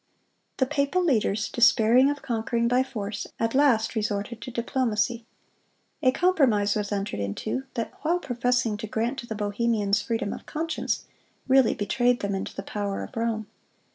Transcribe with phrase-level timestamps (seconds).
[0.57, 5.27] (154) The papal leaders, despairing of conquering by force, at last resorted to diplomacy.
[6.01, 10.47] A compromise was entered into, that while professing to grant to the Bohemians freedom of
[10.47, 11.05] conscience,
[11.47, 13.45] really betrayed them into the power of Rome.